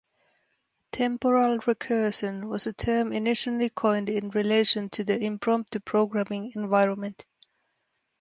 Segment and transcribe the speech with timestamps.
[0.91, 7.23] "Temporal recursion" was a term initially coined in relation to the Impromptu programming environment.